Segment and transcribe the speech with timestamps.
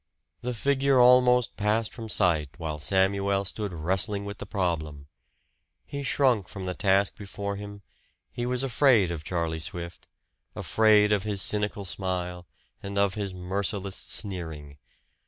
[0.41, 5.05] The figure almost passed from sight while Samuel stood wrestling with the problem.
[5.85, 7.83] He shrunk from the task before him;
[8.31, 10.07] he was afraid of Charlie Swift,
[10.55, 12.47] afraid of his cynical smile,
[12.81, 14.79] and of his merciless sneering.